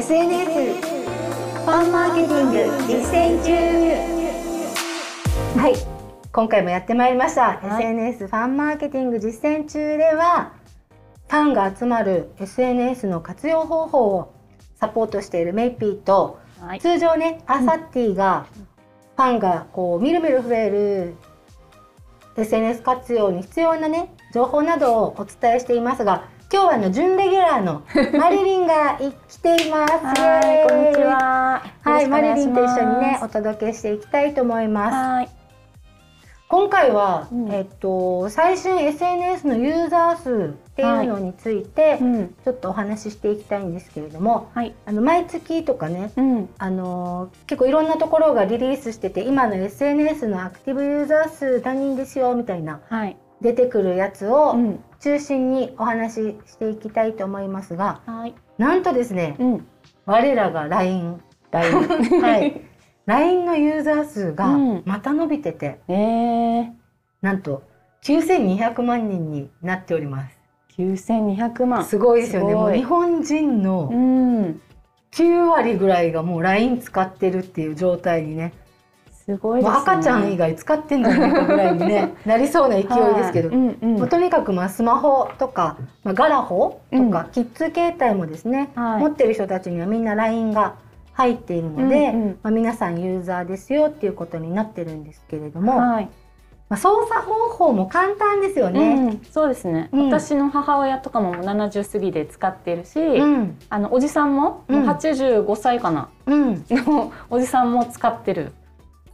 [0.00, 2.56] SNS ファンマーケティング
[2.88, 3.52] 実践中。
[5.60, 5.74] はい。
[6.32, 7.84] 今回もやってまいりました、はい。
[7.84, 10.54] SNS ファンマーケティング実践中では
[11.28, 14.32] ファンが集まる SNS の活用方法を
[14.76, 16.80] サポートしているメイピーとはい。
[16.80, 18.46] 通常ねアサッティが
[19.16, 21.14] ファンがこうみるみる増える
[22.38, 27.84] SNS 活用に必要なね情報などをお伝えしていますが今日はあの準レギュラーの
[28.18, 29.92] マリリンがい来ています。
[30.20, 31.62] はい、こんにちは。
[31.84, 35.30] はい、マリリンと一緒にねお届けしていきたいと思いまます。
[35.30, 35.36] す。
[36.48, 42.00] 今回は、うんえっと最新 SNS のユーザー数っていうのについて、はい。
[42.00, 42.34] うん。
[42.44, 44.74] ちょっとお話ししていきたいんですけれども、はい。
[44.86, 46.48] あの毎月とかねうん。
[46.58, 53.16] あのー結構いろんなところがリリースしてて今の SNS のアクティブユーザー数他人ですよみたいなはい。
[53.40, 54.80] 出てくるやつをうん。
[55.00, 58.34] 中心にお話ししていきたいと思いますがはい。
[58.58, 59.66] なんとですねうん。
[60.06, 61.74] 我らが LINE ライン。
[62.20, 62.60] はい
[63.06, 66.72] LINE のユーザー数がうんまた伸びてて、ええ。
[67.22, 67.62] なんと
[68.04, 71.84] 9200万人になっております九千二百万。
[71.84, 74.60] すごいですよねもう日本人うのん。
[75.12, 78.52] 9割ぐらいがもう LINE 使ってるっていう状態にね
[79.30, 79.68] すごいね。
[79.68, 83.58] 赤ちゃん以外使ってんじゃないかぐらいに、ね、 なりそうな勢いですけど、はい。
[83.58, 83.94] うんうん。
[83.94, 89.00] もうとにかくまあスマホとか、まあ、ガラホとか、キッズ携帯もですね、はい。
[89.00, 90.74] 持ってる人たちにはみんな LINE が
[91.12, 92.38] 入っているので、うんうん。
[92.42, 96.08] まあ、皆さんユーザーですよっていうことになってるんですけれども、はい。
[96.68, 98.94] まあ、操作方法も簡単ですよね。
[98.94, 100.06] うん、そうですね、うん。
[100.06, 104.86] 私の母親とかももう70過ぎで使ってるし、うん、あのおじさんも、うん。
[104.86, 108.52] もう85歳かなうん、のおじさんも使ってる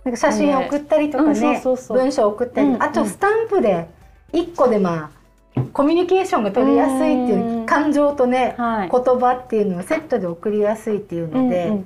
[0.07, 3.89] なんか写真送ったりとかね、文章送ったり、うんあとスタンプで
[4.33, 5.11] 1個でま
[5.57, 8.89] あコミュニケーションが取りやすいっていううん感情とね、はい。
[8.89, 11.83] 言葉っていうのをセットで送りやすいっていうので、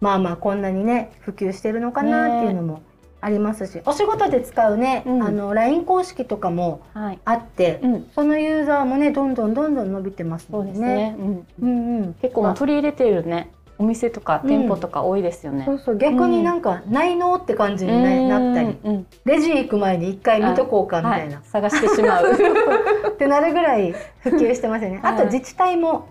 [0.00, 2.82] まあまあこんなにね普及してるのかなっていうのも
[3.20, 5.22] ありますし、お仕事で使うね、うん。
[5.22, 7.20] あの LINE 公式とかもはい。
[7.24, 10.80] あって、うん、そのユーザーもねどんどんどんどん伸びてますのでね。
[10.80, 19.06] ね、うん、うんうん、結構取り入れているねお店とかうん店舗とか多いですよね、そうそう逆になんかないのって感じにうんななったり、うん。
[19.24, 22.32] レジ行く前に一回見とこうかみたいな、はい、探してしまう。
[23.10, 25.00] ってなるぐらい普及してますよね。
[25.02, 25.14] はい。
[25.14, 26.08] あと自治体も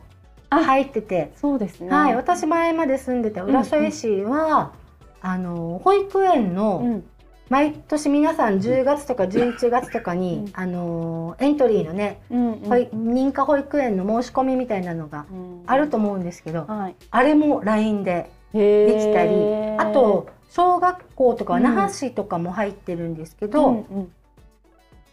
[0.49, 1.89] あ入ってて、そうですね。
[1.89, 4.73] はい、私前まで住んでた浦添市は、
[5.21, 7.03] あの保育園の、うん
[7.51, 10.51] 毎年皆さん10月とか11月とかに、うん。
[10.53, 15.63] あのエントリーのね、認可保育園の申し込みみたいなのがうん。
[15.67, 16.95] あると思うんですけど、はい。
[17.11, 19.31] あれも LINE ででできたり、
[19.77, 21.63] あと小学校とかうん。
[21.63, 23.85] 那覇市とかも入ってるんですけど、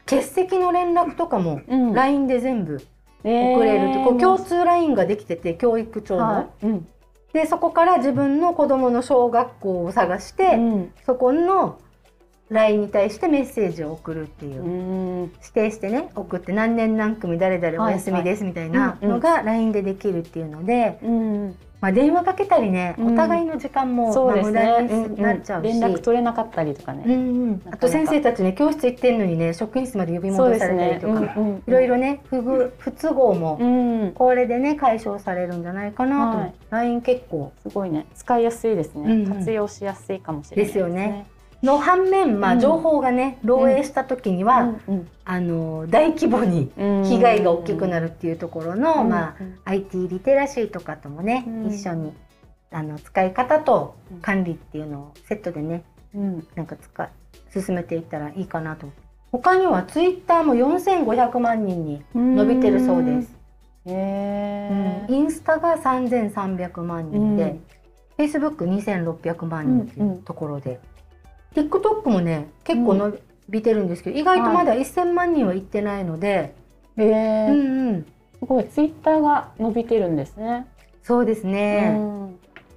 [0.06, 1.92] 欠席の連絡とかもうん。
[1.92, 2.80] LINE で全部
[3.24, 3.52] えー。
[3.56, 6.50] 送れるって、こう共通 LINE ができてて教育庁の、
[7.32, 10.92] でそこから自分の子どもの小学校を探して、うん。
[11.04, 11.80] そこの
[12.50, 15.22] LINE に対してメッセージを送るっていう、うん。
[15.42, 23.14] 指定してね送って何年何組誰々お休みですみたいなのが LINE でできるっていうので、うんまあ、電話かけたりね、うん。
[23.14, 31.34] お互いの時間も、無駄ね、になっちゃうし、連絡取れなかったりとかね、あと先生たちね教室行ってんのにね職員室まで呼び戻されたりとか、
[31.68, 33.64] いろいろね不具不都合もう
[34.08, 34.12] ん。
[34.12, 36.54] これでね解消されるんじゃないかなと、はい。
[36.70, 37.52] LINE 結構。
[37.62, 38.06] すごいね。
[38.16, 41.28] 使いやすいですね、活用しやすいかもしれないですよね
[41.62, 42.60] の反面、まあ、うん。
[42.60, 45.08] 情報がね漏洩した時には、うん。
[45.24, 47.04] あの大規模にうん。
[47.04, 49.08] 被害が大きくなるっていうところの、うん。
[49.08, 51.66] まあ、IT リテラシーとかともね、うん。
[51.68, 52.12] 一緒に
[52.70, 54.20] あの使い方とうん。
[54.20, 56.46] 管理っていうのをセットでねうん。
[56.54, 57.10] なんか使い
[57.52, 58.86] 進めていったらいいかなと。
[59.30, 63.28] 他にはツイッターも4500万人に伸びてるそうです、
[63.84, 65.14] へえうん。
[65.14, 67.58] インスタが3300万人で、
[68.16, 70.80] Facebook2600 万人っていうところで、
[71.62, 76.54] TikTok もね結構伸びてるんですけど、意外とまだ1000万人はいってないので、
[76.96, 78.02] へえうんうん。
[78.02, 78.64] すごい。
[78.66, 80.66] ツイッターが伸びてるんですね。
[81.02, 82.20] そうですね、うん。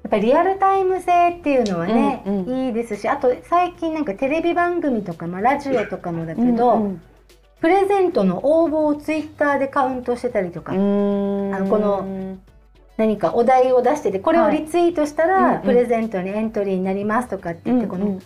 [0.03, 2.65] やっぱりリアルタイム性っていうのはね、うんうん。
[2.67, 7.01] いいですしあと最近なんかテレビ番組とか、まあ、ラジオとかもだけど、うん
[7.59, 11.53] プレゼントの応募をツイッターでカウントしてたりとか、うん。
[11.53, 12.39] あのこの
[12.97, 15.57] 何かお題を出しててこれをリツイートしたら、はいうん。
[15.57, 18.19] うんプレゼントにエントリーになりますとかって言って、このうん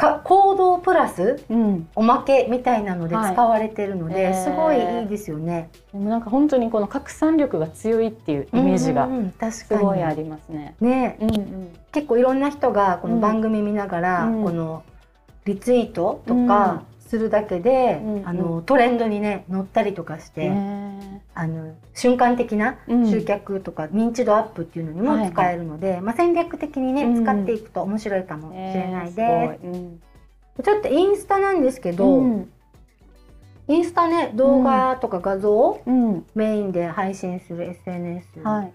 [0.00, 3.32] か行動プラスうん、おまけみたいなのではい。
[3.34, 4.44] 使われてるので、へー。
[4.44, 5.68] すごいいいですよね。
[5.92, 9.08] でもなんか本当にこの拡散力が強いっていうイメージが
[9.50, 9.82] すかに。
[9.82, 10.74] ごいありますね。
[10.80, 11.18] ね。
[11.20, 11.68] うんうん。
[11.92, 14.42] 結構いろんな人がこの番組見ながら、うん。
[14.42, 14.82] この
[15.44, 18.28] リツイートとか、するだけで、うんうん。
[18.28, 23.10] あのトレンドにね乗ったりとかして、ねあの瞬間的なうん。
[23.10, 27.24] 集客とか認知度アップっていうのにも使えるので、まあ、戦略的にね、うん。
[27.24, 29.12] 使っていくと面白いかもしれないで
[30.54, 30.62] す。
[30.62, 32.52] ちょっとインスタなんですけど、うん。
[33.66, 36.26] インスタね動画とか画像をうん。
[36.36, 38.72] メインで配信する SNS はい。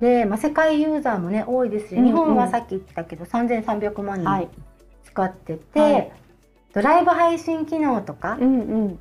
[0.00, 2.06] で、まあ、世界ユーザーもね多いですし、うんうん。
[2.06, 4.48] 日本はさっき言ったけど3300万はい。
[4.52, 4.62] 人
[5.04, 6.12] 使ってて、はい
[6.72, 8.98] とライブ配信機能とか、うんうん。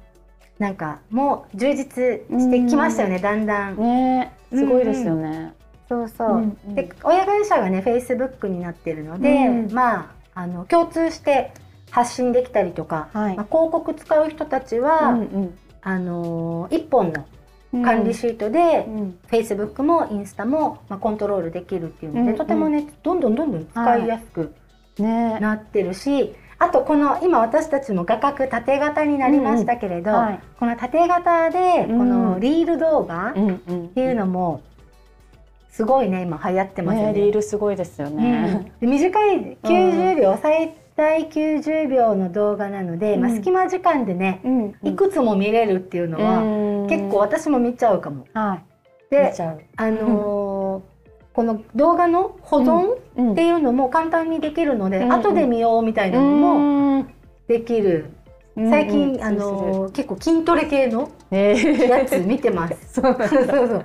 [0.58, 3.78] なんかもう充実してきましたよね、だんだん。
[3.78, 5.54] ねすごいですよね。
[5.88, 6.76] そうそう、うんうん。
[6.76, 11.52] で親会社がね Facebook になってるので、うんまああの共通して
[11.92, 13.36] 発信できたりとか、はい。
[13.36, 17.26] まあ、広告使う人たちは、うんあのー一本の
[17.72, 19.20] うん管理シートで、うん。
[19.30, 22.36] Facebook もインスタも、まあ、コントロールできるっていうので、うんうん。
[22.36, 24.54] とてもねどんどんどんどん使いやすく
[24.98, 25.40] ね。
[25.40, 30.40] なってるし、あとこの今私たちも画角縦型になりましたけれど、はい。
[30.60, 33.88] この縦型でこのリール動画っうんうん。
[33.90, 34.62] ていうのも
[35.70, 37.14] すごいね今流行ってますよね。
[37.14, 38.72] ねリールすごいですようん。
[38.82, 48.26] 短い90秒、最大90秒の動画なので、まあ、うん隙間時間でね、うんいくつも見れるっていうのは、結構私も見ちゃうかも。
[48.34, 48.64] はい。
[49.10, 49.34] で
[49.78, 50.99] あのー
[51.34, 53.32] この動画の保存うん。
[53.34, 56.60] っていうのも簡単にできるので、うん後で見ようみたいなのも
[57.02, 57.06] も
[57.48, 58.12] できる、
[58.56, 62.94] 最近、あのー結構筋トレ系のやつ見てます。
[63.02, 63.84] そうそうそうなんか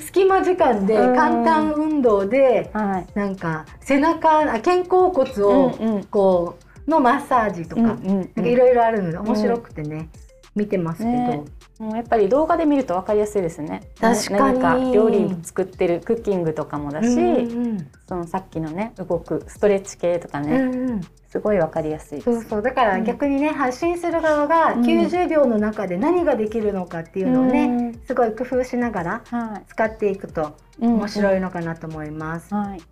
[0.00, 1.16] 隙間時間でうん。
[1.16, 3.06] 簡単運動ではい。
[3.14, 6.04] なんか背中あ肩甲骨をうんうん。
[6.04, 6.56] こ
[6.86, 7.96] うのマッサージとか
[8.42, 10.08] いろいろあるので面白くてね、
[10.56, 11.44] 見てますけど、ね
[11.80, 13.82] もうやっぱり動画で見ると分かりやすいですね。
[13.98, 21.00] 確かに何か料理作ってるクッキングとかもだし、うんうんそのさっきのね動くストレッチ系とかうんね、うんうん
[21.30, 22.24] すごい分かりやすいです。
[22.24, 30.86] そうそうだから逆にね、発信する側がうん90秒の中で何ができるのかっていうのをね、うんすごい工夫しながらは使っていくとい。
[30.86, 31.38] 面白い。
[31.38, 32.52] いのかなと思います。
[32.52, 32.82] はい。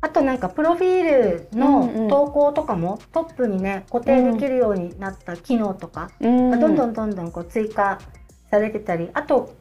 [0.00, 7.98] あとなんかプロフィールうんうんの投稿とかもトップにね固定できるようになった機能とか、うんどんどんどんどんこう追加
[8.50, 9.54] されてたりあと、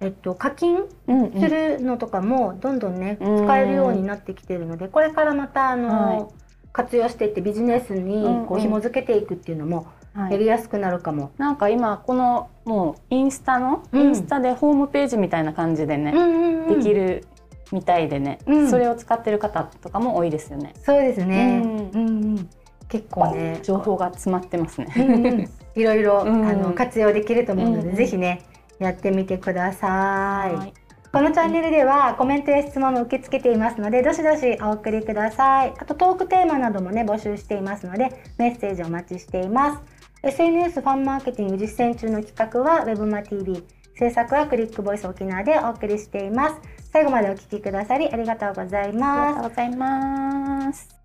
[0.00, 6.44] えっと、課金うんうんするのとかもどんどんね、うん使えるようになってきてるのでこれからまたあの、はい
[6.74, 11.30] 活用していってビジネスにこうんうんう紐付けていくっていうのもはいやりやすくなるかも。
[11.38, 17.28] なんか今このもうインスタの、うんインスタでホームページみたいな感じでね、うんうんうんできる
[17.70, 20.74] みたいでね、うんそれを使ってる方とかも多いですよね。
[20.82, 22.10] そうですね、ううんう
[22.40, 22.48] ん
[22.88, 24.92] 結構ね情報が詰まってますね。
[24.96, 26.46] うんうんいろいろ、うん。
[26.46, 27.88] あの活用できると思うので、うん。
[27.90, 28.42] うんぜひね
[28.78, 30.54] やってみてください。
[30.56, 30.74] はい。
[31.12, 35.72] このチャンネルではコメントや質問も受け付けていますのでどしどしお送りください。
[35.78, 39.82] あとトークテーマなどもね募集していますのでメッセージお待ちしています。
[40.24, 43.62] SNS ファンマーケティング実践中の企画は WebmaTV
[43.96, 46.60] 制作はクリックボイス沖縄でお送りしています。
[46.92, 51.03] 最後までお聞きくださりありがとうございありますがとうございます。